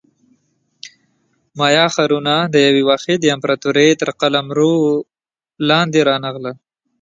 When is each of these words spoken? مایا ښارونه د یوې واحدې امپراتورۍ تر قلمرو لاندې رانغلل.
مایا 1.57 1.85
ښارونه 1.93 2.35
د 2.53 2.55
یوې 2.67 2.83
واحدې 2.89 3.27
امپراتورۍ 3.35 3.89
تر 4.01 4.09
قلمرو 4.21 4.73
لاندې 5.69 5.99
رانغلل. 6.09 6.55